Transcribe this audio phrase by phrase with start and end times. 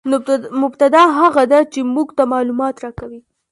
[0.61, 3.19] مبتداء هغه ده، چي موږ ته معلومات راکوي.